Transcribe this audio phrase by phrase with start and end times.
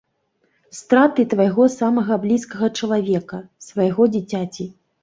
[0.77, 4.73] Страты твайго самага блізкага чалавека, свайго дзіцяці.